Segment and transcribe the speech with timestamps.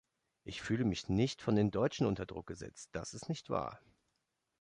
[0.45, 3.79] Ich fühle mich nicht von den Deutschen unter Druck gesetzt, das ist nicht wahr.